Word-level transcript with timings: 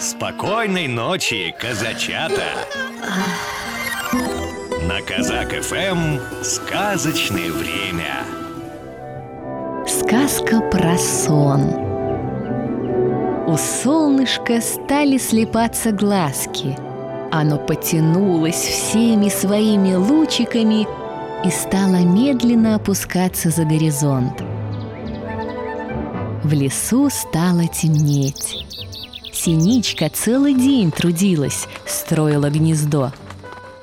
Спокойной 0.00 0.86
ночи, 0.86 1.52
казачата! 1.58 2.44
На 4.86 5.02
Казак 5.02 5.52
ФМ 5.60 6.18
сказочное 6.44 7.50
время. 7.50 8.24
Сказка 9.88 10.60
про 10.60 10.96
сон. 10.96 11.62
У 13.48 13.56
солнышка 13.56 14.60
стали 14.60 15.18
слепаться 15.18 15.90
глазки. 15.90 16.78
Оно 17.32 17.58
потянулось 17.58 18.54
всеми 18.54 19.28
своими 19.28 19.94
лучиками 19.94 20.86
и 21.44 21.50
стало 21.50 22.04
медленно 22.04 22.76
опускаться 22.76 23.50
за 23.50 23.64
горизонт. 23.64 24.44
В 26.44 26.52
лесу 26.52 27.10
стало 27.10 27.66
темнеть. 27.66 28.64
Синичка 29.38 30.10
целый 30.12 30.52
день 30.52 30.90
трудилась, 30.90 31.68
строила 31.86 32.50
гнездо. 32.50 33.12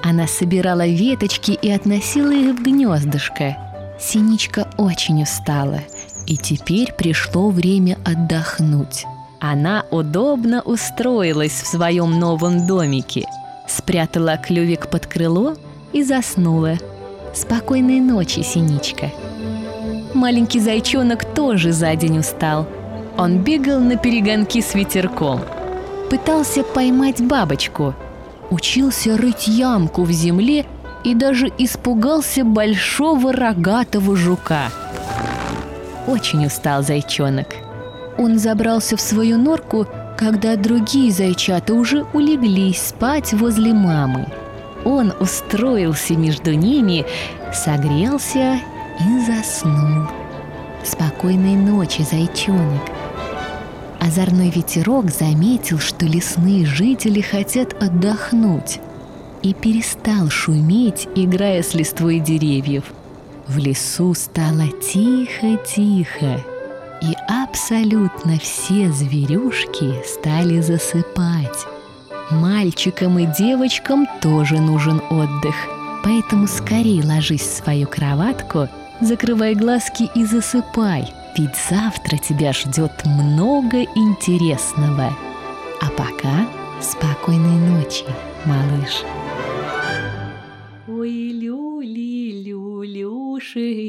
Она 0.00 0.28
собирала 0.28 0.86
веточки 0.86 1.50
и 1.50 1.68
относила 1.68 2.30
их 2.30 2.56
в 2.56 2.62
гнездышко. 2.62 3.56
Синичка 3.98 4.68
очень 4.78 5.24
устала, 5.24 5.80
и 6.28 6.36
теперь 6.36 6.92
пришло 6.92 7.50
время 7.50 7.98
отдохнуть. 8.04 9.06
Она 9.40 9.84
удобно 9.90 10.62
устроилась 10.62 11.62
в 11.62 11.66
своем 11.66 12.20
новом 12.20 12.68
домике, 12.68 13.26
спрятала 13.66 14.36
клювик 14.36 14.88
под 14.88 15.08
крыло 15.08 15.56
и 15.92 16.04
заснула. 16.04 16.76
Спокойной 17.34 17.98
ночи, 17.98 18.42
Синичка. 18.42 19.10
Маленький 20.14 20.60
зайчонок 20.60 21.24
тоже 21.34 21.72
за 21.72 21.96
день 21.96 22.18
устал– 22.18 22.68
он 23.16 23.38
бегал 23.38 23.80
на 23.80 23.96
перегонки 23.96 24.60
с 24.60 24.74
ветерком. 24.74 25.40
Пытался 26.10 26.62
поймать 26.62 27.20
бабочку. 27.20 27.94
Учился 28.50 29.16
рыть 29.16 29.46
ямку 29.46 30.02
в 30.02 30.10
земле 30.10 30.66
и 31.04 31.14
даже 31.14 31.52
испугался 31.58 32.44
большого 32.44 33.32
рогатого 33.32 34.16
жука. 34.16 34.70
Очень 36.06 36.46
устал 36.46 36.82
зайчонок. 36.82 37.54
Он 38.18 38.38
забрался 38.38 38.96
в 38.96 39.00
свою 39.00 39.38
норку, 39.38 39.86
когда 40.18 40.56
другие 40.56 41.12
зайчата 41.12 41.72
уже 41.72 42.04
улеглись 42.12 42.88
спать 42.88 43.32
возле 43.32 43.72
мамы. 43.72 44.26
Он 44.84 45.12
устроился 45.20 46.14
между 46.14 46.52
ними, 46.52 47.06
согрелся 47.52 48.58
и 48.98 49.20
заснул. 49.20 50.08
Спокойной 50.82 51.56
ночи, 51.56 52.02
зайчонок. 52.02 52.89
Озорной 54.00 54.48
ветерок 54.48 55.10
заметил, 55.10 55.78
что 55.78 56.06
лесные 56.06 56.64
жители 56.64 57.20
хотят 57.20 57.80
отдохнуть 57.82 58.80
и 59.42 59.52
перестал 59.52 60.30
шуметь, 60.30 61.06
играя 61.14 61.62
с 61.62 61.74
листвой 61.74 62.18
деревьев. 62.18 62.84
В 63.46 63.58
лесу 63.58 64.14
стало 64.14 64.68
тихо-тихо, 64.68 66.42
и 67.02 67.14
абсолютно 67.28 68.38
все 68.38 68.90
зверюшки 68.90 70.02
стали 70.06 70.60
засыпать. 70.60 71.66
Мальчикам 72.30 73.18
и 73.18 73.26
девочкам 73.26 74.06
тоже 74.22 74.60
нужен 74.60 75.02
отдых, 75.10 75.54
поэтому 76.02 76.46
скорее 76.46 77.04
ложись 77.04 77.42
в 77.42 77.64
свою 77.64 77.86
кроватку, 77.86 78.68
закрывай 79.00 79.54
глазки 79.54 80.08
и 80.14 80.24
засыпай– 80.24 81.12
ведь 81.40 81.56
завтра 81.70 82.16
тебя 82.18 82.52
ждет 82.52 82.92
много 83.06 83.82
интересного. 83.94 85.10
А 85.80 85.88
пока 85.96 86.46
спокойной 86.82 87.58
ночи, 87.70 88.04
малыш. 88.44 89.04
Ой, 90.86 91.32
люли, 91.32 92.42
люлюшеньки, 92.44 93.80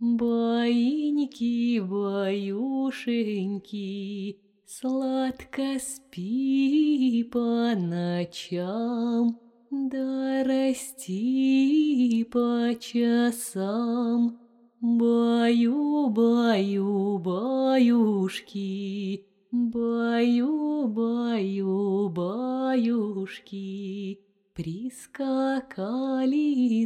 Баиньки, 0.00 1.80
баюшеньки, 1.80 2.40
Сладко 4.66 5.78
спи 5.78 7.22
по 7.30 7.74
ночам, 7.76 9.38
Да 9.70 10.44
расти 10.44 12.24
по 12.30 12.74
часам. 12.80 14.47
Баю, 14.80 16.08
баю, 16.08 17.18
баюшки, 17.18 19.24
Баю, 19.50 20.86
баю, 20.86 22.08
баюшки, 22.08 24.20
Прискакали 24.54 25.66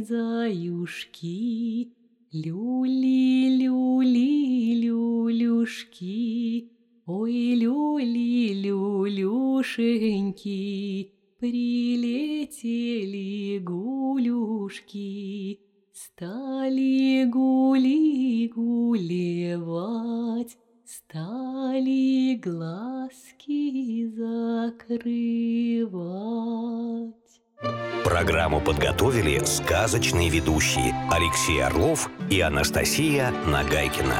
заюшки, 0.01 1.91
Люли, 2.33 3.61
люли, 3.61 4.73
люлюшки, 4.81 6.71
Ой, 7.05 7.55
люли, 7.55 8.53
люлюшеньки, 8.63 10.51
Прилетели 11.39 12.19
гулюшки, 13.59 15.59
Стали 15.93 17.29
гули 17.31 17.42
глазки 22.43 24.05
закрывать. 24.07 25.03
Программу 28.03 28.59
подготовили 28.59 29.41
сказочные 29.45 30.29
ведущие 30.29 30.93
Алексей 31.09 31.63
Орлов 31.63 32.09
и 32.29 32.41
Анастасия 32.41 33.31
Нагайкина. 33.47 34.17